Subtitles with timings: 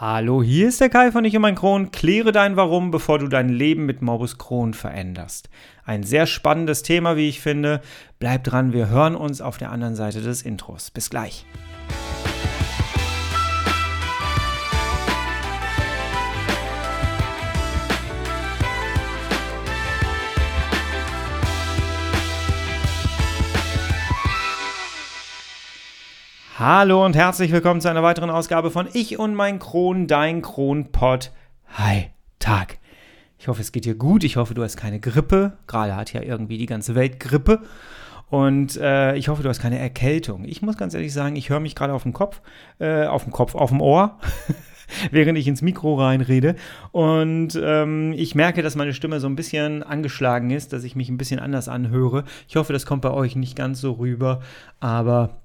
[0.00, 1.90] Hallo, hier ist der Kai von Ich und mein Kron.
[1.90, 5.50] Kläre dein Warum, bevor du dein Leben mit Morbus Crohn veränderst.
[5.84, 7.82] Ein sehr spannendes Thema, wie ich finde.
[8.18, 10.90] Bleib dran, wir hören uns auf der anderen Seite des Intros.
[10.90, 11.44] Bis gleich.
[26.60, 31.32] Hallo und herzlich willkommen zu einer weiteren Ausgabe von Ich und mein Kron, dein Kronpott.
[31.68, 32.76] Hi, Tag.
[33.38, 34.24] Ich hoffe, es geht dir gut.
[34.24, 35.54] Ich hoffe, du hast keine Grippe.
[35.66, 37.62] Gerade hat ja irgendwie die ganze Welt Grippe.
[38.28, 40.44] Und äh, ich hoffe, du hast keine Erkältung.
[40.44, 42.42] Ich muss ganz ehrlich sagen, ich höre mich gerade auf dem Kopf,
[42.78, 44.18] äh, auf dem Kopf, auf dem Ohr.
[45.10, 46.56] während ich ins Mikro reinrede.
[46.92, 51.08] Und ähm, ich merke, dass meine Stimme so ein bisschen angeschlagen ist, dass ich mich
[51.08, 52.24] ein bisschen anders anhöre.
[52.48, 54.40] Ich hoffe, das kommt bei euch nicht ganz so rüber,
[54.78, 55.39] aber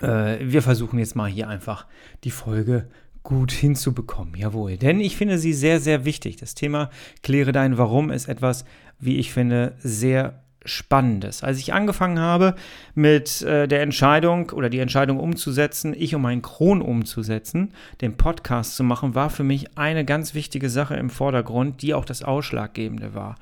[0.00, 1.86] äh, wir versuchen jetzt mal hier einfach
[2.24, 2.88] die Folge
[3.22, 4.34] gut hinzubekommen.
[4.36, 4.76] Jawohl.
[4.76, 6.36] Denn ich finde sie sehr, sehr wichtig.
[6.36, 6.90] Das Thema
[7.22, 8.64] Kläre dein Warum ist etwas,
[8.98, 11.44] wie ich finde, sehr Spannendes.
[11.44, 12.54] Als ich angefangen habe
[12.94, 18.76] mit äh, der Entscheidung oder die Entscheidung umzusetzen, ich um meinen Kron umzusetzen, den Podcast
[18.76, 23.14] zu machen, war für mich eine ganz wichtige Sache im Vordergrund, die auch das Ausschlaggebende
[23.14, 23.36] war.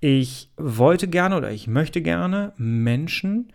[0.00, 3.52] Ich wollte gerne oder ich möchte gerne Menschen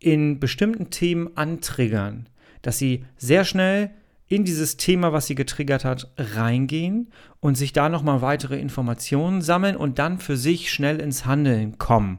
[0.00, 2.28] in bestimmten Themen antriggern,
[2.62, 3.90] dass sie sehr schnell
[4.28, 7.08] in dieses Thema, was sie getriggert hat, reingehen
[7.40, 12.18] und sich da nochmal weitere Informationen sammeln und dann für sich schnell ins Handeln kommen.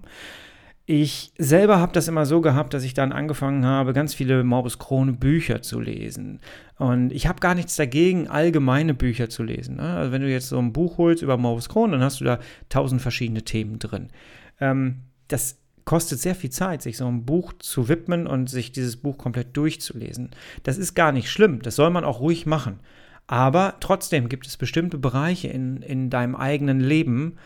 [0.91, 4.79] Ich selber habe das immer so gehabt, dass ich dann angefangen habe, ganz viele Morbus
[4.79, 6.39] Crohn Bücher zu lesen.
[6.79, 9.75] Und ich habe gar nichts dagegen, allgemeine Bücher zu lesen.
[9.75, 9.83] Ne?
[9.83, 12.39] Also wenn du jetzt so ein Buch holst über Morbus Crohn, dann hast du da
[12.69, 14.07] tausend verschiedene Themen drin.
[14.59, 18.97] Ähm, das kostet sehr viel Zeit, sich so einem Buch zu widmen und sich dieses
[18.97, 20.29] Buch komplett durchzulesen.
[20.61, 22.79] Das ist gar nicht schlimm, das soll man auch ruhig machen.
[23.25, 27.37] Aber trotzdem gibt es bestimmte Bereiche in, in deinem eigenen Leben,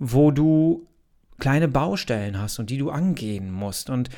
[0.00, 0.88] wo du
[1.38, 3.88] kleine Baustellen hast und die du angehen musst.
[3.88, 4.08] Und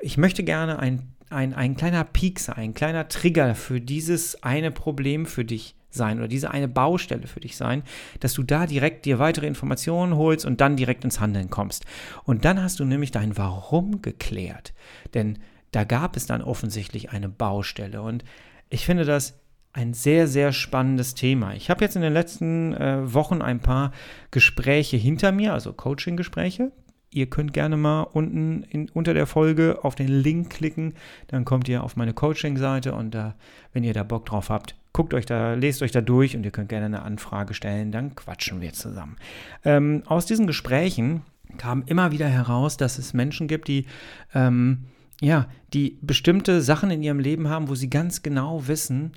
[0.00, 5.26] ich möchte gerne ein, ein, ein kleiner Piekser, ein kleiner Trigger für dieses eine Problem
[5.26, 7.82] für dich sein oder diese eine Baustelle für dich sein,
[8.20, 11.84] dass du da direkt dir weitere Informationen holst und dann direkt ins Handeln kommst.
[12.24, 14.74] Und dann hast du nämlich dein Warum geklärt.
[15.14, 15.38] Denn
[15.72, 18.02] da gab es dann offensichtlich eine Baustelle.
[18.02, 18.24] Und
[18.70, 19.40] ich finde das
[19.72, 21.54] ein sehr, sehr spannendes Thema.
[21.54, 23.90] Ich habe jetzt in den letzten äh, Wochen ein paar
[24.30, 26.70] Gespräche hinter mir, also Coaching-Gespräche.
[27.10, 30.94] Ihr könnt gerne mal unten in, unter der Folge auf den Link klicken,
[31.26, 33.34] dann kommt ihr auf meine Coaching-Seite und da,
[33.72, 36.52] wenn ihr da Bock drauf habt, guckt euch da, lest euch da durch und ihr
[36.52, 39.16] könnt gerne eine Anfrage stellen, dann quatschen wir zusammen.
[39.64, 41.22] Ähm, aus diesen Gesprächen
[41.58, 43.86] kam immer wieder heraus, dass es Menschen gibt, die
[44.34, 44.86] ähm,
[45.20, 49.12] ja, die bestimmte Sachen in ihrem Leben haben, wo sie ganz genau wissen,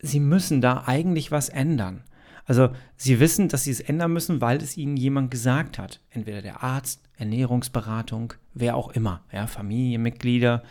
[0.00, 2.04] sie müssen da eigentlich was ändern.
[2.46, 6.00] Also sie wissen, dass sie es ändern müssen, weil es ihnen jemand gesagt hat.
[6.10, 10.62] Entweder der Arzt, Ernährungsberatung, wer auch immer, ja, Familienmitglieder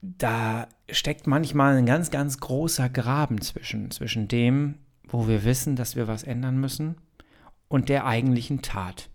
[0.00, 4.76] da steckt manchmal ein ganz, ganz großer Graben zwischen, zwischen dem,
[5.08, 6.96] wo wir wissen, dass wir was ändern müssen,
[7.68, 9.10] und der eigentlichen Tat.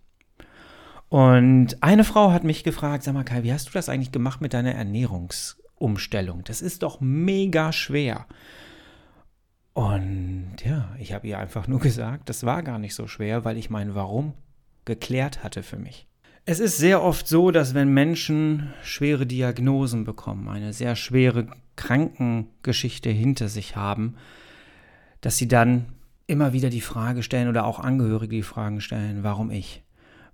[1.08, 4.40] Und eine Frau hat mich gefragt, sag mal Kai, wie hast du das eigentlich gemacht
[4.40, 6.44] mit deiner Ernährungsumstellung?
[6.44, 8.26] Das ist doch mega schwer.
[9.74, 13.56] Und ja, ich habe ihr einfach nur gesagt, das war gar nicht so schwer, weil
[13.56, 14.34] ich mein Warum
[14.84, 16.06] geklärt hatte für mich.
[16.44, 23.10] Es ist sehr oft so, dass wenn Menschen schwere Diagnosen bekommen, eine sehr schwere Krankengeschichte
[23.10, 24.16] hinter sich haben,
[25.20, 25.86] dass sie dann
[26.26, 29.84] immer wieder die Frage stellen oder auch Angehörige die Fragen stellen, warum ich?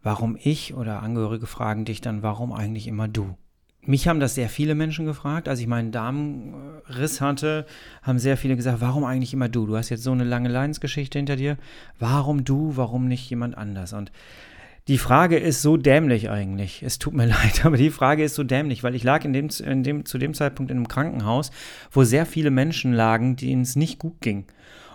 [0.02, 3.36] Warum ich oder Angehörige fragen dich dann, warum eigentlich immer du?
[3.82, 5.46] Mich haben das sehr viele Menschen gefragt.
[5.46, 7.66] Als ich meinen Darmriss hatte,
[8.02, 9.66] haben sehr viele gesagt, warum eigentlich immer du?
[9.66, 11.58] Du hast jetzt so eine lange Leidensgeschichte hinter dir.
[11.98, 12.76] Warum du?
[12.76, 13.92] Warum nicht jemand anders?
[13.92, 14.10] Und
[14.88, 16.82] die Frage ist so dämlich eigentlich.
[16.82, 19.48] Es tut mir leid, aber die Frage ist so dämlich, weil ich lag in dem,
[19.64, 21.50] in dem, zu dem Zeitpunkt in einem Krankenhaus,
[21.90, 24.46] wo sehr viele Menschen lagen, denen es nicht gut ging.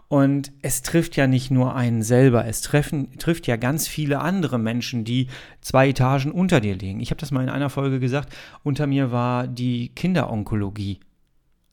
[0.08, 4.60] Und es trifft ja nicht nur einen selber, es treffen, trifft ja ganz viele andere
[4.60, 5.28] Menschen, die
[5.62, 7.00] zwei Etagen unter dir liegen.
[7.00, 8.32] Ich habe das mal in einer Folge gesagt,
[8.64, 11.00] unter mir war die Kinderonkologie.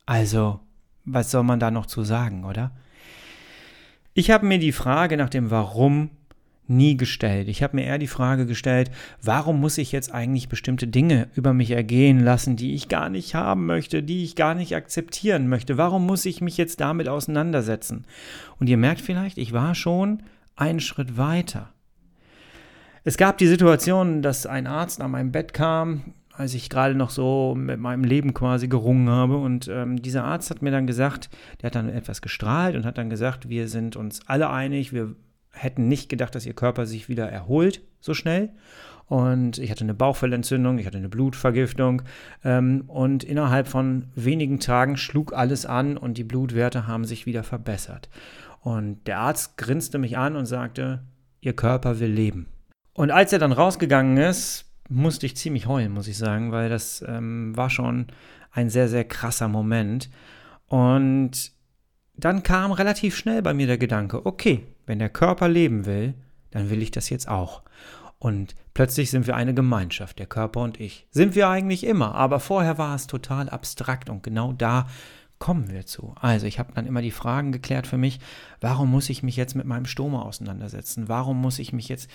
[0.05, 0.59] Also,
[1.05, 2.71] was soll man da noch zu sagen, oder?
[4.13, 6.09] Ich habe mir die Frage nach dem Warum
[6.71, 7.47] nie gestellt.
[7.47, 8.89] Ich habe mir eher die Frage gestellt,
[9.21, 13.35] warum muss ich jetzt eigentlich bestimmte Dinge über mich ergehen lassen, die ich gar nicht
[13.35, 15.77] haben möchte, die ich gar nicht akzeptieren möchte?
[15.77, 18.05] Warum muss ich mich jetzt damit auseinandersetzen?
[18.59, 20.23] Und ihr merkt vielleicht, ich war schon
[20.55, 21.69] einen Schritt weiter.
[23.03, 27.09] Es gab die Situation, dass ein Arzt an meinem Bett kam als ich gerade noch
[27.09, 29.37] so mit meinem Leben quasi gerungen habe.
[29.37, 31.29] Und ähm, dieser Arzt hat mir dann gesagt,
[31.61, 35.15] der hat dann etwas gestrahlt und hat dann gesagt, wir sind uns alle einig, wir
[35.51, 38.49] hätten nicht gedacht, dass ihr Körper sich wieder erholt so schnell.
[39.05, 42.01] Und ich hatte eine Bauchfellentzündung, ich hatte eine Blutvergiftung.
[42.43, 47.43] Ähm, und innerhalb von wenigen Tagen schlug alles an und die Blutwerte haben sich wieder
[47.43, 48.09] verbessert.
[48.61, 51.03] Und der Arzt grinste mich an und sagte,
[51.41, 52.47] Ihr Körper will leben.
[52.93, 57.03] Und als er dann rausgegangen ist, musste ich ziemlich heulen, muss ich sagen, weil das
[57.07, 58.07] ähm, war schon
[58.51, 60.09] ein sehr, sehr krasser Moment.
[60.67, 61.51] Und
[62.13, 66.13] dann kam relativ schnell bei mir der Gedanke, okay, wenn der Körper leben will,
[66.51, 67.63] dann will ich das jetzt auch.
[68.19, 71.07] Und plötzlich sind wir eine Gemeinschaft, der Körper und ich.
[71.09, 74.87] Sind wir eigentlich immer, aber vorher war es total abstrakt und genau da
[75.39, 76.13] kommen wir zu.
[76.21, 78.19] Also ich habe dann immer die Fragen geklärt für mich,
[78.59, 81.09] warum muss ich mich jetzt mit meinem Stoma auseinandersetzen?
[81.09, 82.09] Warum muss ich mich jetzt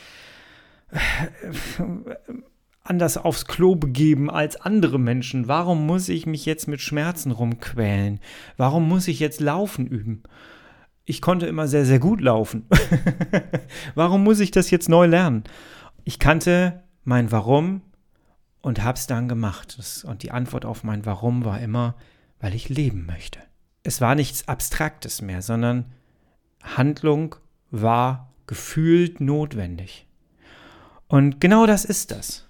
[2.89, 5.49] anders aufs Klo begeben als andere Menschen?
[5.49, 8.21] Warum muss ich mich jetzt mit Schmerzen rumquälen?
[8.57, 10.23] Warum muss ich jetzt laufen üben?
[11.05, 12.67] Ich konnte immer sehr, sehr gut laufen.
[13.95, 15.45] Warum muss ich das jetzt neu lernen?
[16.05, 17.83] Ich kannte mein Warum
[18.61, 19.79] und habe es dann gemacht.
[20.05, 21.95] und die Antwort auf mein Warum war immer,
[22.41, 23.39] weil ich leben möchte.
[23.85, 25.85] Es war nichts Abstraktes mehr, sondern
[26.63, 27.37] Handlung
[27.71, 30.07] war gefühlt notwendig.
[31.09, 32.46] Und genau das ist das.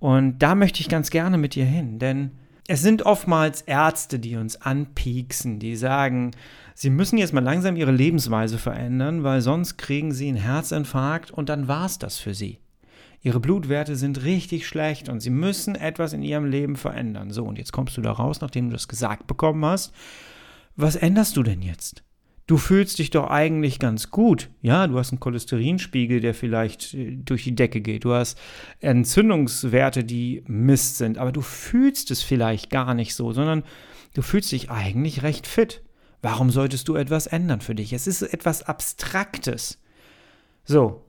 [0.00, 2.32] Und da möchte ich ganz gerne mit dir hin, denn
[2.66, 6.30] es sind oftmals Ärzte, die uns anpieksen, die sagen,
[6.74, 11.48] sie müssen jetzt mal langsam ihre Lebensweise verändern, weil sonst kriegen sie einen Herzinfarkt und
[11.48, 12.58] dann war es das für sie.
[13.22, 17.30] Ihre Blutwerte sind richtig schlecht und sie müssen etwas in ihrem Leben verändern.
[17.30, 19.92] So, und jetzt kommst du da raus, nachdem du das gesagt bekommen hast.
[20.76, 22.02] Was änderst du denn jetzt?
[22.50, 24.50] Du fühlst dich doch eigentlich ganz gut.
[24.60, 28.04] Ja, du hast einen Cholesterinspiegel, der vielleicht äh, durch die Decke geht.
[28.04, 28.36] Du hast
[28.80, 33.62] Entzündungswerte, die Mist sind, aber du fühlst es vielleicht gar nicht so, sondern
[34.14, 35.84] du fühlst dich eigentlich recht fit.
[36.22, 37.92] Warum solltest du etwas ändern für dich?
[37.92, 39.80] Es ist etwas Abstraktes.
[40.64, 41.04] So,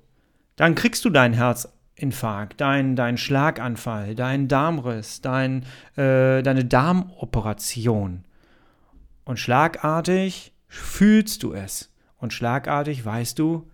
[0.58, 5.64] dann kriegst du deinen Herzinfarkt, deinen dein Schlaganfall, deinen Darmriss, dein,
[5.96, 8.26] äh, deine Darmoperation.
[9.26, 13.70] Und schlagartig fühlst du es und schlagartig weißt du,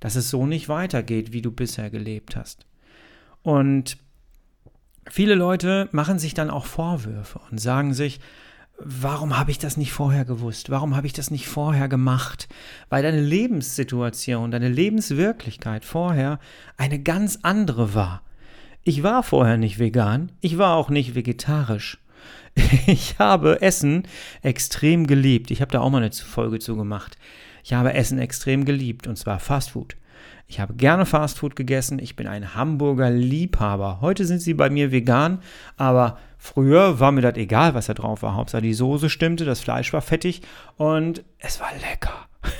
[0.00, 2.66] dass es so nicht weitergeht, wie du bisher gelebt hast.
[3.42, 3.98] Und
[5.08, 8.20] viele Leute machen sich dann auch Vorwürfe und sagen sich,
[8.78, 10.70] warum habe ich das nicht vorher gewusst?
[10.70, 12.48] Warum habe ich das nicht vorher gemacht?
[12.88, 16.40] Weil deine Lebenssituation, deine Lebenswirklichkeit vorher
[16.76, 18.22] eine ganz andere war.
[18.82, 21.98] Ich war vorher nicht vegan, ich war auch nicht vegetarisch.
[22.86, 24.06] Ich habe Essen
[24.42, 25.50] extrem geliebt.
[25.50, 27.16] Ich habe da auch mal eine Folge zu gemacht.
[27.62, 29.96] Ich habe Essen extrem geliebt und zwar Fastfood.
[30.46, 32.00] Ich habe gerne Fastfood gegessen.
[32.00, 34.00] Ich bin ein Hamburger Liebhaber.
[34.00, 35.42] Heute sind sie bei mir vegan,
[35.76, 38.34] aber früher war mir das egal, was da drauf war.
[38.34, 40.42] Hauptsache die Soße stimmte, das Fleisch war fettig
[40.76, 42.26] und es war lecker.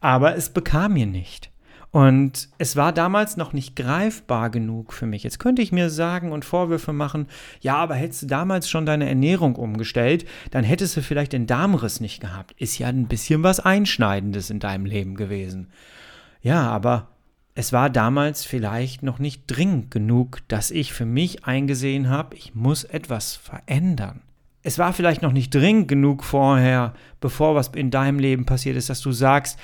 [0.00, 1.51] aber es bekam mir nicht.
[1.92, 5.24] Und es war damals noch nicht greifbar genug für mich.
[5.24, 7.26] Jetzt könnte ich mir sagen und Vorwürfe machen,
[7.60, 12.00] ja, aber hättest du damals schon deine Ernährung umgestellt, dann hättest du vielleicht den Darmriss
[12.00, 12.54] nicht gehabt.
[12.58, 15.68] Ist ja ein bisschen was Einschneidendes in deinem Leben gewesen.
[16.40, 17.08] Ja, aber
[17.54, 22.54] es war damals vielleicht noch nicht dringend genug, dass ich für mich eingesehen habe, ich
[22.54, 24.22] muss etwas verändern.
[24.62, 28.88] Es war vielleicht noch nicht dringend genug vorher, bevor was in deinem Leben passiert ist,
[28.88, 29.58] dass du sagst,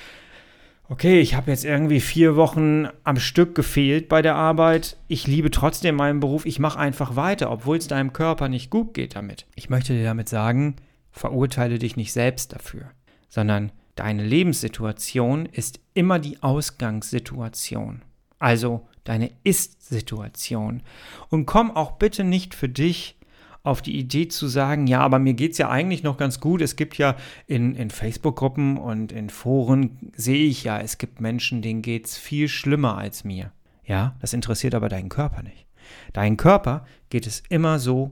[0.89, 4.97] okay, ich habe jetzt irgendwie vier Wochen am Stück gefehlt bei der Arbeit.
[5.07, 6.45] Ich liebe trotzdem meinen Beruf.
[6.45, 9.45] Ich mache einfach weiter, obwohl es deinem Körper nicht gut geht damit.
[9.55, 10.75] Ich möchte dir damit sagen,
[11.11, 12.89] verurteile dich nicht selbst dafür,
[13.29, 18.01] sondern deine Lebenssituation ist immer die Ausgangssituation.
[18.39, 20.81] Also deine Ist-Situation.
[21.29, 23.18] Und komm auch bitte nicht für dich
[23.63, 26.61] auf die Idee zu sagen, ja, aber mir geht es ja eigentlich noch ganz gut.
[26.61, 31.61] Es gibt ja in, in Facebook-Gruppen und in Foren, sehe ich ja, es gibt Menschen,
[31.61, 33.51] denen geht es viel schlimmer als mir.
[33.83, 35.65] Ja, das interessiert aber deinen Körper nicht.
[36.13, 38.11] Dein Körper geht es immer so,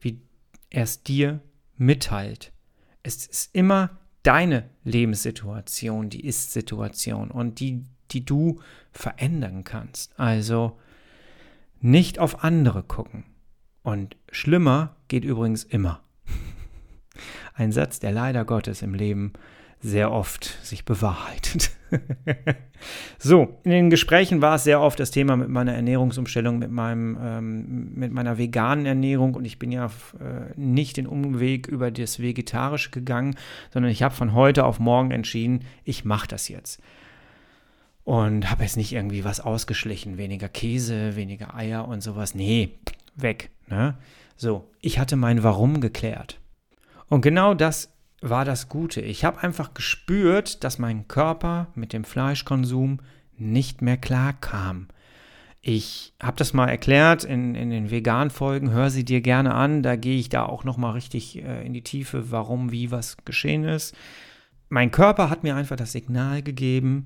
[0.00, 0.20] wie
[0.70, 1.40] er es dir
[1.76, 2.52] mitteilt.
[3.02, 10.18] Es ist immer deine Lebenssituation, die Ist-Situation und die, die du verändern kannst.
[10.18, 10.78] Also
[11.80, 13.24] nicht auf andere gucken.
[13.88, 16.02] Und schlimmer geht übrigens immer.
[17.54, 19.32] Ein Satz, der leider Gottes im Leben
[19.80, 21.70] sehr oft sich bewahrheitet.
[23.18, 27.16] so, in den Gesprächen war es sehr oft das Thema mit meiner Ernährungsumstellung, mit, meinem,
[27.18, 32.20] ähm, mit meiner veganen Ernährung und ich bin ja äh, nicht den Umweg über das
[32.20, 33.36] Vegetarische gegangen,
[33.72, 36.82] sondern ich habe von heute auf morgen entschieden, ich mache das jetzt.
[38.04, 42.34] Und habe jetzt nicht irgendwie was ausgeschlichen, weniger Käse, weniger Eier und sowas.
[42.34, 42.74] Nee,
[43.22, 43.50] weg.
[43.68, 43.96] Ne?
[44.36, 46.40] So, ich hatte mein Warum geklärt.
[47.08, 49.00] Und genau das war das Gute.
[49.00, 53.00] Ich habe einfach gespürt, dass mein Körper mit dem Fleischkonsum
[53.36, 54.88] nicht mehr klar kam.
[55.60, 59.96] Ich habe das mal erklärt in, in den Vegan-Folgen, hör sie dir gerne an, da
[59.96, 63.96] gehe ich da auch nochmal richtig äh, in die Tiefe, warum, wie, was geschehen ist.
[64.68, 67.04] Mein Körper hat mir einfach das Signal gegeben,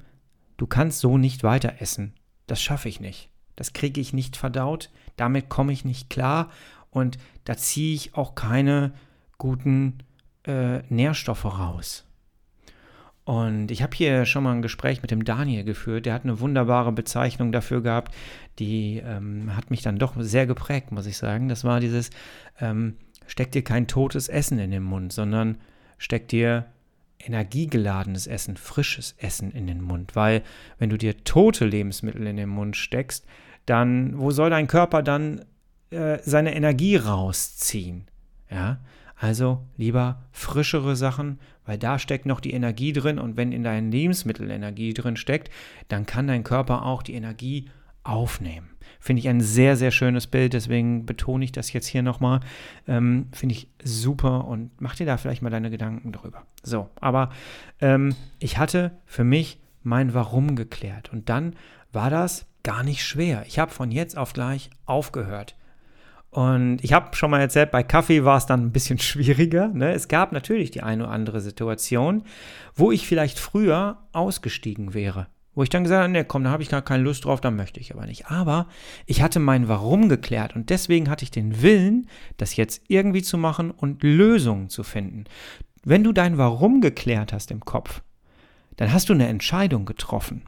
[0.59, 2.15] du kannst so nicht weiter essen.
[2.47, 3.31] Das schaffe ich nicht.
[3.57, 6.51] Das kriege ich nicht verdaut, damit komme ich nicht klar
[6.91, 8.93] und da ziehe ich auch keine
[9.39, 9.99] guten
[10.47, 12.05] äh, Nährstoffe raus.
[13.25, 16.07] Und ich habe hier schon mal ein Gespräch mit dem Daniel geführt.
[16.07, 18.15] Der hat eine wunderbare Bezeichnung dafür gehabt,
[18.59, 21.49] die ähm, hat mich dann doch sehr geprägt, muss ich sagen.
[21.49, 22.11] Das war dieses,
[22.61, 25.59] ähm, steck dir kein totes Essen in den Mund, sondern
[25.99, 26.67] steck dir
[27.27, 30.17] energiegeladenes Essen, frisches Essen in den Mund.
[30.17, 30.43] Weil
[30.79, 33.25] wenn du dir tote Lebensmittel in den Mund steckst,
[33.67, 35.45] dann, wo soll dein Körper dann
[35.91, 38.07] äh, seine Energie rausziehen?
[38.51, 38.81] Ja,
[39.17, 43.93] also lieber frischere Sachen, weil da steckt noch die Energie drin und wenn in deinen
[43.93, 45.49] Lebensmitteln Energie drin steckt,
[45.89, 47.71] dann kann dein Körper auch die Energie
[48.05, 48.71] aufnehmen.
[49.01, 52.41] Finde ich ein sehr, sehr schönes Bild, deswegen betone ich das jetzt hier nochmal.
[52.87, 56.45] Ähm, Finde ich super und mach dir da vielleicht mal deine Gedanken drüber.
[56.63, 57.31] So, aber
[57.81, 61.57] ähm, ich hatte für mich mein Warum geklärt und dann
[61.93, 63.45] war das gar nicht schwer.
[63.47, 65.57] Ich habe von jetzt auf gleich aufgehört.
[66.31, 69.69] Und ich habe schon mal erzählt, bei Kaffee war es dann ein bisschen schwieriger.
[69.69, 69.93] Ne?
[69.93, 72.25] Es gab natürlich die eine oder andere Situation,
[72.75, 75.27] wo ich vielleicht früher ausgestiegen wäre.
[75.55, 77.51] Wo ich dann gesagt habe, nee, komm, da habe ich gar keine Lust drauf, da
[77.51, 78.27] möchte ich aber nicht.
[78.29, 78.69] Aber
[79.07, 83.37] ich hatte mein Warum geklärt und deswegen hatte ich den Willen, das jetzt irgendwie zu
[83.37, 85.25] machen und Lösungen zu finden.
[85.85, 88.03] Wenn du dein Warum geklärt hast im Kopf,
[88.77, 90.43] dann hast du eine Entscheidung getroffen.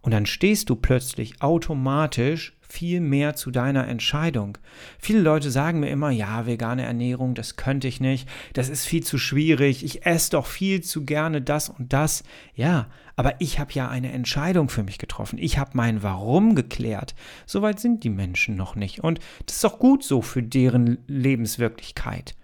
[0.00, 4.58] Und dann stehst du plötzlich automatisch viel mehr zu deiner Entscheidung.
[4.98, 9.02] Viele Leute sagen mir immer, ja, vegane Ernährung, das könnte ich nicht, das ist viel
[9.02, 12.24] zu schwierig, ich esse doch viel zu gerne das und das.
[12.54, 15.38] Ja, aber ich habe ja eine Entscheidung für mich getroffen.
[15.38, 17.14] Ich habe mein Warum geklärt.
[17.46, 19.00] Soweit sind die Menschen noch nicht.
[19.00, 22.34] Und das ist auch gut so für deren Lebenswirklichkeit.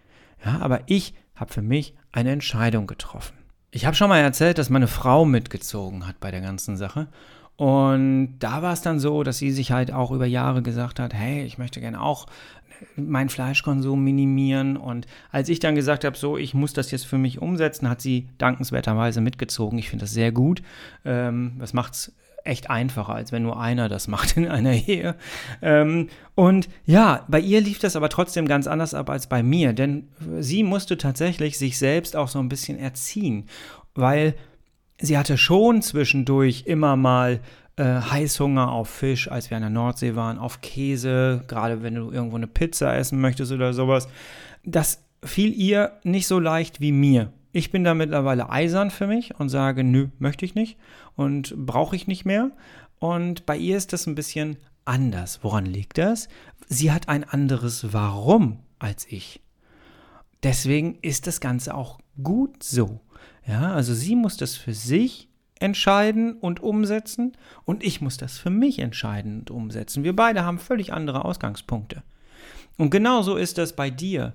[0.44, 3.36] Ja, aber ich habe für mich eine Entscheidung getroffen.
[3.72, 7.08] Ich habe schon mal erzählt, dass meine Frau mitgezogen hat bei der ganzen Sache.
[7.56, 11.12] Und da war es dann so, dass sie sich halt auch über Jahre gesagt hat,
[11.12, 12.26] hey, ich möchte gerne auch
[12.96, 14.76] meinen Fleischkonsum minimieren.
[14.76, 18.00] Und als ich dann gesagt habe, so, ich muss das jetzt für mich umsetzen, hat
[18.00, 19.78] sie dankenswerterweise mitgezogen.
[19.78, 20.62] Ich finde das sehr gut.
[21.04, 22.12] Ähm, das macht es
[22.44, 25.14] echt einfacher, als wenn nur einer das macht in einer Ehe.
[25.62, 29.72] Ähm, und ja, bei ihr lief das aber trotzdem ganz anders ab als bei mir,
[29.72, 33.46] denn sie musste tatsächlich sich selbst auch so ein bisschen erziehen,
[33.94, 34.34] weil
[35.00, 37.40] sie hatte schon zwischendurch immer mal
[37.76, 42.10] äh, Heißhunger auf Fisch, als wir an der Nordsee waren, auf Käse, gerade wenn du
[42.10, 44.08] irgendwo eine Pizza essen möchtest oder sowas.
[44.64, 47.32] Das fiel ihr nicht so leicht wie mir.
[47.52, 50.78] Ich bin da mittlerweile eisern für mich und sage, nö, möchte ich nicht
[51.16, 52.50] und brauche ich nicht mehr.
[52.98, 55.40] Und bei ihr ist das ein bisschen anders.
[55.42, 56.28] Woran liegt das?
[56.68, 59.40] Sie hat ein anderes Warum als ich.
[60.42, 63.00] Deswegen ist das Ganze auch gut so.
[63.50, 65.28] Ja, also sie muss das für sich
[65.58, 67.32] entscheiden und umsetzen
[67.64, 70.04] und ich muss das für mich entscheiden und umsetzen.
[70.04, 72.04] Wir beide haben völlig andere Ausgangspunkte.
[72.78, 74.34] Und genauso ist das bei dir.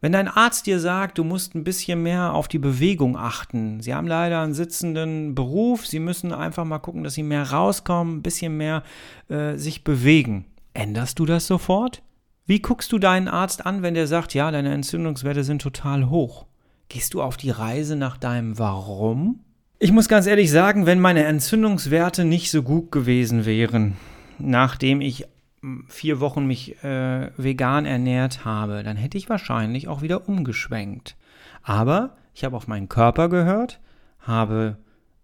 [0.00, 3.92] Wenn dein Arzt dir sagt, du musst ein bisschen mehr auf die Bewegung achten, sie
[3.92, 8.22] haben leider einen sitzenden Beruf, sie müssen einfach mal gucken, dass sie mehr rauskommen, ein
[8.22, 8.84] bisschen mehr
[9.30, 10.44] äh, sich bewegen.
[10.74, 12.02] Änderst du das sofort?
[12.46, 16.46] Wie guckst du deinen Arzt an, wenn der sagt, ja, deine Entzündungswerte sind total hoch?
[16.92, 19.40] Gehst du auf die Reise nach deinem Warum?
[19.78, 23.96] Ich muss ganz ehrlich sagen, wenn meine Entzündungswerte nicht so gut gewesen wären,
[24.38, 25.24] nachdem ich
[25.62, 31.16] hm, vier Wochen mich äh, vegan ernährt habe, dann hätte ich wahrscheinlich auch wieder umgeschwenkt.
[31.62, 33.80] Aber ich habe auf meinen Körper gehört,
[34.20, 34.76] habe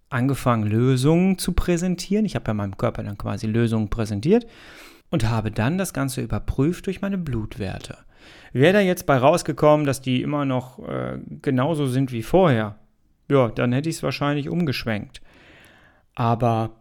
[0.08, 2.24] angefangen, Lösungen zu präsentieren.
[2.24, 4.46] Ich habe ja meinem Körper dann quasi Lösungen präsentiert
[5.10, 7.98] und habe dann das Ganze überprüft durch meine Blutwerte.
[8.52, 12.78] Wäre da jetzt bei rausgekommen, dass die immer noch äh, genauso sind wie vorher,
[13.30, 15.20] ja, dann hätte ich es wahrscheinlich umgeschwenkt.
[16.14, 16.80] Aber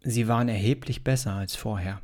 [0.00, 2.00] sie waren erheblich besser als vorher.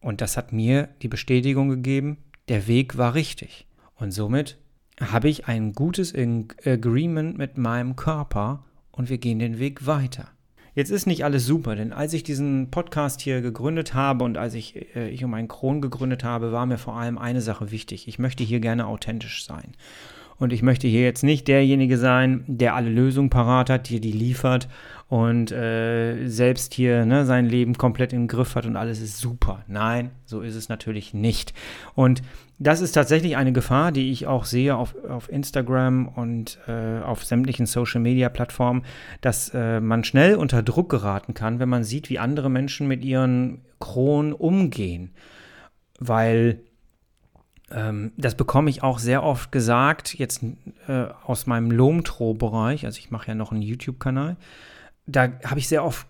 [0.00, 3.66] Und das hat mir die Bestätigung gegeben, der Weg war richtig.
[3.96, 4.58] Und somit
[5.00, 10.28] habe ich ein gutes Agreement mit meinem Körper und wir gehen den Weg weiter.
[10.76, 14.52] Jetzt ist nicht alles super, denn als ich diesen Podcast hier gegründet habe und als
[14.52, 18.06] ich, äh, ich um einen Kron gegründet habe, war mir vor allem eine Sache wichtig.
[18.08, 19.72] Ich möchte hier gerne authentisch sein.
[20.38, 24.12] Und ich möchte hier jetzt nicht derjenige sein, der alle Lösungen parat hat, dir die
[24.12, 24.68] liefert
[25.08, 29.62] und äh, selbst hier ne, sein Leben komplett im Griff hat und alles ist super.
[29.68, 31.54] Nein, so ist es natürlich nicht.
[31.94, 32.22] Und
[32.58, 37.24] das ist tatsächlich eine Gefahr, die ich auch sehe auf, auf Instagram und äh, auf
[37.24, 38.82] sämtlichen Social-Media-Plattformen,
[39.20, 43.04] dass äh, man schnell unter Druck geraten kann, wenn man sieht, wie andere Menschen mit
[43.04, 45.12] ihren Kronen umgehen.
[46.00, 46.60] Weil
[47.70, 50.42] ähm, das bekomme ich auch sehr oft gesagt, jetzt
[50.86, 54.36] äh, aus meinem Lomtro-Bereich, also ich mache ja noch einen YouTube-Kanal,
[55.06, 56.06] da habe ich sehr oft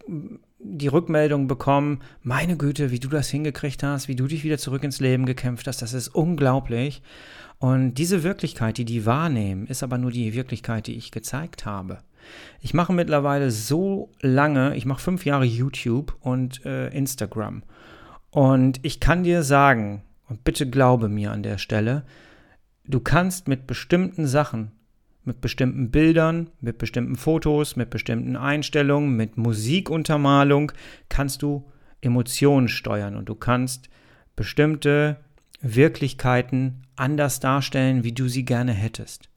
[0.58, 4.82] die Rückmeldung bekommen, meine Güte, wie du das hingekriegt hast, wie du dich wieder zurück
[4.82, 7.02] ins Leben gekämpft hast, das ist unglaublich.
[7.58, 11.98] Und diese Wirklichkeit, die die wahrnehmen, ist aber nur die Wirklichkeit, die ich gezeigt habe.
[12.60, 17.62] Ich mache mittlerweile so lange, ich mache fünf Jahre YouTube und äh, Instagram.
[18.30, 22.04] Und ich kann dir sagen, und bitte glaube mir an der Stelle,
[22.84, 24.72] du kannst mit bestimmten Sachen
[25.26, 30.72] mit bestimmten Bildern, mit bestimmten Fotos, mit bestimmten Einstellungen, mit Musikuntermalung
[31.08, 31.68] kannst du
[32.00, 33.88] Emotionen steuern und du kannst
[34.36, 35.16] bestimmte
[35.60, 39.28] Wirklichkeiten anders darstellen, wie du sie gerne hättest.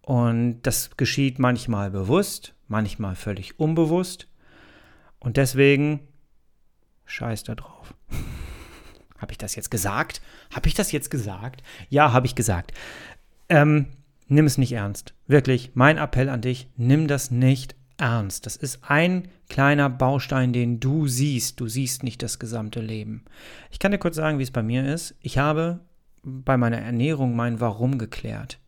[0.00, 4.26] Und das geschieht manchmal bewusst, manchmal völlig unbewusst.
[5.18, 6.00] Und deswegen
[7.04, 7.94] scheiß da drauf.
[9.20, 10.20] habe ich das jetzt gesagt?
[10.54, 11.62] Habe ich das jetzt gesagt?
[11.88, 12.72] Ja, habe ich gesagt.
[13.48, 13.86] Ähm,
[14.28, 15.14] nimm es nicht ernst.
[15.26, 18.46] Wirklich, mein Appell an dich, nimm das nicht ernst.
[18.46, 21.60] Das ist ein kleiner Baustein, den du siehst.
[21.60, 23.24] Du siehst nicht das gesamte Leben.
[23.70, 25.14] Ich kann dir kurz sagen, wie es bei mir ist.
[25.20, 25.80] Ich habe
[26.22, 28.58] bei meiner Ernährung mein Warum geklärt.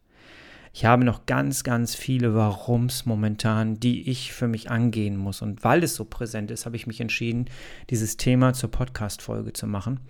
[0.74, 5.42] Ich habe noch ganz, ganz viele Warums momentan, die ich für mich angehen muss.
[5.42, 7.46] Und weil es so präsent ist, habe ich mich entschieden,
[7.90, 10.00] dieses Thema zur Podcast-Folge zu machen.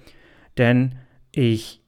[0.59, 0.97] Denn
[1.31, 1.83] ich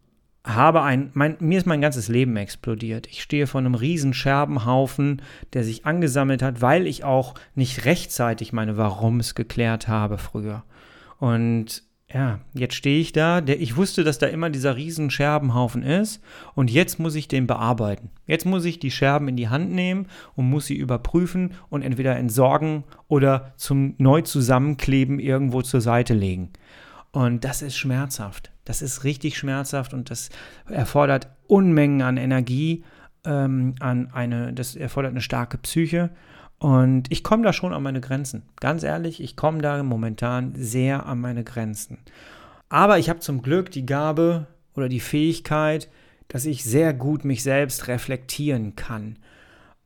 [0.44, 3.06] habe ein, mein, mir ist mein ganzes Leben explodiert.
[3.06, 5.23] Ich stehe vor einem riesen Scherbenhaufen,
[5.54, 10.64] der sich angesammelt hat, weil ich auch nicht rechtzeitig meine Warums geklärt habe früher.
[11.18, 15.83] Und ja, jetzt stehe ich da, der, ich wusste, dass da immer dieser riesen Scherbenhaufen
[15.83, 16.23] ist
[16.54, 18.11] und jetzt muss ich den bearbeiten.
[18.26, 20.06] Jetzt muss ich die Scherben in die Hand nehmen
[20.37, 26.50] und muss sie überprüfen und entweder entsorgen oder zum Neuzusammenkleben irgendwo zur Seite legen.
[27.10, 28.53] Und das ist schmerzhaft.
[28.64, 30.30] Das ist richtig schmerzhaft und das
[30.68, 32.84] erfordert Unmengen an Energie,
[33.24, 36.10] ähm, an eine, das erfordert eine starke Psyche.
[36.58, 38.42] Und ich komme da schon an meine Grenzen.
[38.60, 41.98] Ganz ehrlich, ich komme da momentan sehr an meine Grenzen.
[42.68, 45.88] Aber ich habe zum Glück die Gabe oder die Fähigkeit,
[46.28, 49.18] dass ich sehr gut mich selbst reflektieren kann.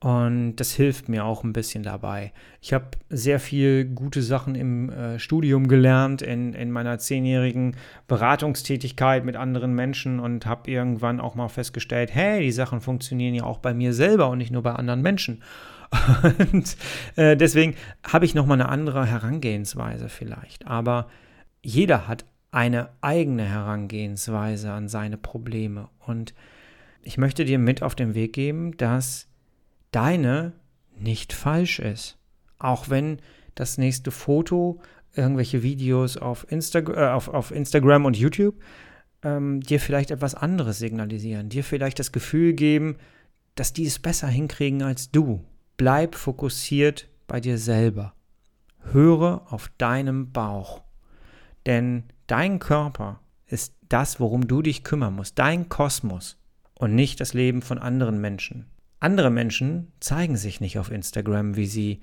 [0.01, 2.33] Und das hilft mir auch ein bisschen dabei.
[2.61, 7.75] Ich habe sehr viel gute Sachen im äh, Studium gelernt, in, in meiner zehnjährigen
[8.07, 13.43] Beratungstätigkeit mit anderen Menschen und habe irgendwann auch mal festgestellt, hey, die Sachen funktionieren ja
[13.43, 15.43] auch bei mir selber und nicht nur bei anderen Menschen.
[16.53, 16.77] Und
[17.17, 20.67] äh, deswegen habe ich nochmal eine andere Herangehensweise vielleicht.
[20.67, 21.09] Aber
[21.63, 25.89] jeder hat eine eigene Herangehensweise an seine Probleme.
[26.07, 26.35] Und
[27.01, 29.28] ich möchte dir mit auf den Weg geben, dass
[29.91, 30.53] deine
[30.99, 32.19] nicht falsch ist.
[32.59, 33.19] Auch wenn
[33.55, 34.81] das nächste Foto,
[35.15, 38.57] irgendwelche Videos auf, Insta äh, auf, auf Instagram und YouTube
[39.23, 42.97] ähm, dir vielleicht etwas anderes signalisieren, dir vielleicht das Gefühl geben,
[43.55, 45.45] dass die es besser hinkriegen als du.
[45.77, 48.15] Bleib fokussiert bei dir selber.
[48.93, 50.83] Höre auf deinem Bauch.
[51.67, 56.39] Denn dein Körper ist das, worum du dich kümmern musst, dein Kosmos
[56.75, 58.67] und nicht das Leben von anderen Menschen.
[59.01, 62.01] Andere Menschen zeigen sich nicht auf Instagram, wie sie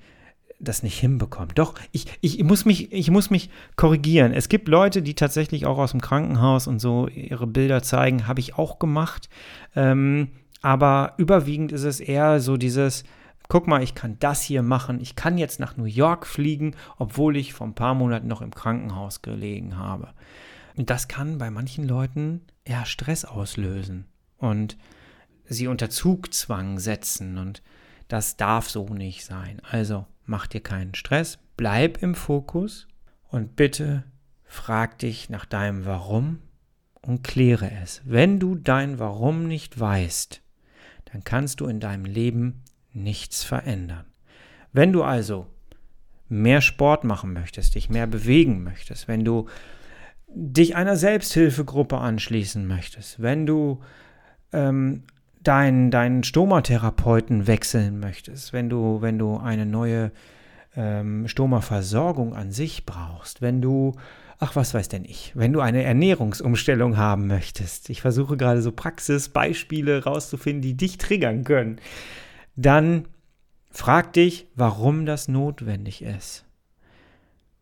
[0.58, 1.50] das nicht hinbekommen.
[1.54, 4.32] Doch, ich, ich, muss mich, ich muss mich korrigieren.
[4.32, 8.40] Es gibt Leute, die tatsächlich auch aus dem Krankenhaus und so ihre Bilder zeigen, habe
[8.40, 9.28] ich auch gemacht.
[9.74, 10.28] Ähm,
[10.62, 13.04] aber überwiegend ist es eher so dieses,
[13.48, 15.00] guck mal, ich kann das hier machen.
[15.00, 18.54] Ich kann jetzt nach New York fliegen, obwohl ich vor ein paar Monaten noch im
[18.54, 20.08] Krankenhaus gelegen habe.
[20.76, 24.06] Und das kann bei manchen Leuten eher Stress auslösen.
[24.38, 24.76] Und
[25.48, 27.62] sie unter Zugzwang setzen und
[28.08, 29.60] das darf so nicht sein.
[29.68, 32.86] Also mach dir keinen Stress, bleib im Fokus
[33.28, 34.04] und bitte
[34.44, 36.40] frag dich nach deinem Warum
[37.02, 38.02] und kläre es.
[38.04, 40.42] Wenn du dein Warum nicht weißt,
[41.12, 44.06] dann kannst du in deinem Leben nichts verändern.
[44.72, 45.46] Wenn du also
[46.28, 49.48] mehr Sport machen möchtest, dich mehr bewegen möchtest, wenn du
[50.28, 53.80] dich einer Selbsthilfegruppe anschließen möchtest, wenn du
[54.52, 55.04] ähm,
[55.46, 60.12] deinen, deinen Stomatherapeuten wechseln möchtest, wenn du, wenn du eine neue
[60.76, 63.94] ähm, Stoma-Versorgung an sich brauchst, wenn du,
[64.38, 68.72] ach was weiß denn ich, wenn du eine Ernährungsumstellung haben möchtest, ich versuche gerade so
[68.72, 71.80] Praxisbeispiele rauszufinden, die dich triggern können,
[72.56, 73.06] dann
[73.70, 76.44] frag dich, warum das notwendig ist.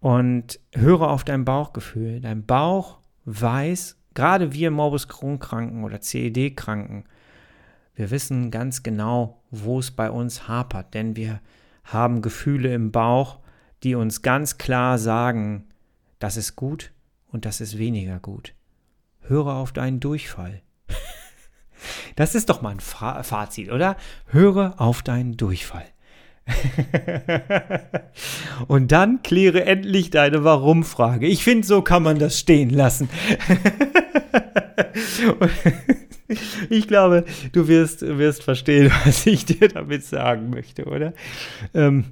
[0.00, 2.20] Und höre auf dein Bauchgefühl.
[2.20, 7.04] Dein Bauch weiß, gerade wir Morbus Crohn-Kranken oder CED-Kranken,
[7.94, 11.40] wir wissen ganz genau, wo es bei uns hapert, denn wir
[11.84, 13.38] haben Gefühle im Bauch,
[13.82, 15.66] die uns ganz klar sagen,
[16.18, 16.92] das ist gut
[17.30, 18.54] und das ist weniger gut.
[19.20, 20.62] Höre auf deinen Durchfall.
[22.16, 23.98] Das ist doch mal ein Fazit, oder?
[24.28, 25.84] Höre auf deinen Durchfall.
[28.68, 31.26] Und dann kläre endlich deine Warum-Frage.
[31.26, 33.10] Ich finde, so kann man das stehen lassen.
[36.70, 41.12] ich glaube, du wirst, wirst verstehen, was ich dir damit sagen möchte, oder?
[41.74, 42.04] Ähm,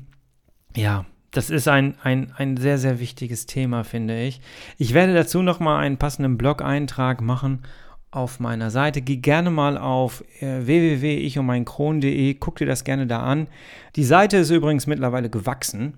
[0.76, 4.40] ja, das ist ein, ein, ein sehr, sehr wichtiges Thema, finde ich.
[4.78, 7.62] Ich werde dazu nochmal einen passenden Blog-Eintrag machen
[8.10, 9.00] auf meiner Seite.
[9.00, 13.48] Geh gerne mal auf äh, www.ichundmeinkron.de, guck dir das gerne da an.
[13.96, 15.94] Die Seite ist übrigens mittlerweile gewachsen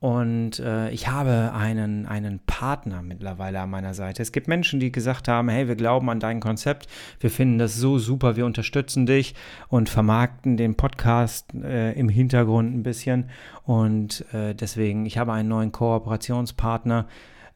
[0.00, 4.22] und äh, ich habe einen, einen Partner mittlerweile an meiner Seite.
[4.22, 6.86] Es gibt Menschen, die gesagt haben, hey, wir glauben an dein Konzept,
[7.18, 9.34] wir finden das so super, wir unterstützen dich
[9.68, 13.30] und vermarkten den Podcast äh, im Hintergrund ein bisschen.
[13.64, 17.08] Und äh, deswegen, ich habe einen neuen Kooperationspartner,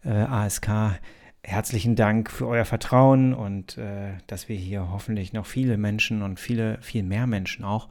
[0.04, 0.98] äh, ASK
[1.44, 6.38] herzlichen Dank für euer Vertrauen und äh, dass wir hier hoffentlich noch viele Menschen und
[6.38, 7.88] viele, viel mehr Menschen auch,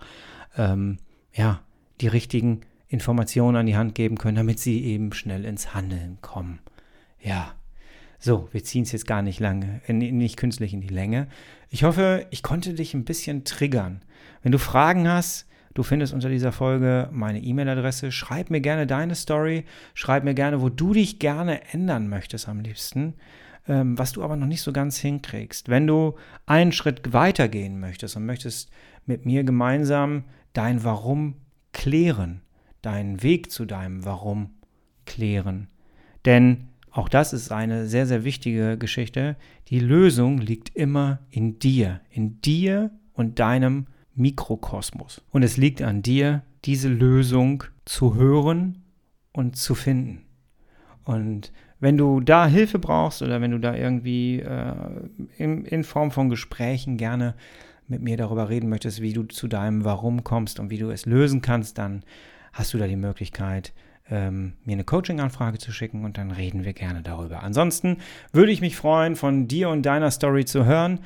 [0.57, 0.99] ähm,
[1.33, 1.59] ja,
[1.99, 2.61] die richtigen
[2.91, 6.59] Informationen an die Hand geben können, damit sie eben schnell ins Handeln kommen.
[7.19, 7.55] Ja.
[8.19, 11.27] So, wir ziehen es jetzt gar nicht lange, äh, nicht künstlich in die Länge.
[11.69, 14.03] Ich hoffe, ich konnte dich ein bisschen triggern.
[14.43, 18.11] Wenn du Fragen hast, Du findest unter dieser Folge meine E-Mail-Adresse.
[18.11, 19.63] Schreib mir gerne deine Story.
[19.93, 23.13] Schreib mir gerne, wo du dich gerne ändern möchtest am liebsten,
[23.67, 25.69] ähm, was du aber noch nicht so ganz hinkriegst.
[25.69, 28.69] Wenn du einen Schritt weiter gehen möchtest und möchtest
[29.05, 31.35] mit mir gemeinsam dein Warum
[31.71, 32.41] klären,
[32.81, 34.51] deinen Weg zu deinem Warum
[35.05, 35.67] klären.
[36.25, 39.37] Denn auch das ist eine sehr, sehr wichtige Geschichte.
[39.69, 45.21] Die Lösung liegt immer in dir, in dir und deinem Mikrokosmos.
[45.31, 48.83] Und es liegt an dir, diese Lösung zu hören
[49.31, 50.23] und zu finden.
[51.03, 54.73] Und wenn du da Hilfe brauchst oder wenn du da irgendwie äh,
[55.37, 57.35] in, in Form von Gesprächen gerne
[57.87, 61.05] mit mir darüber reden möchtest, wie du zu deinem Warum kommst und wie du es
[61.05, 62.03] lösen kannst, dann
[62.53, 63.73] hast du da die Möglichkeit,
[64.09, 67.43] ähm, mir eine Coaching-Anfrage zu schicken und dann reden wir gerne darüber.
[67.43, 67.97] Ansonsten
[68.33, 70.99] würde ich mich freuen, von dir und deiner Story zu hören.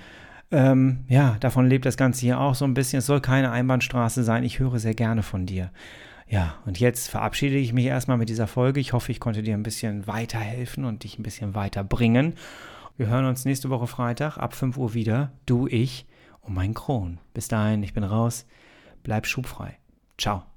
[0.51, 2.99] Ähm, ja, davon lebt das Ganze hier auch so ein bisschen.
[2.99, 4.43] Es soll keine Einbahnstraße sein.
[4.43, 5.71] Ich höre sehr gerne von dir.
[6.27, 8.79] Ja, und jetzt verabschiede ich mich erstmal mit dieser Folge.
[8.79, 12.33] Ich hoffe, ich konnte dir ein bisschen weiterhelfen und dich ein bisschen weiterbringen.
[12.97, 15.31] Wir hören uns nächste Woche Freitag ab 5 Uhr wieder.
[15.45, 16.07] Du, ich
[16.41, 17.19] und mein Kron.
[17.33, 18.45] Bis dahin, ich bin raus.
[19.03, 19.77] Bleib schubfrei.
[20.17, 20.54] Ciao.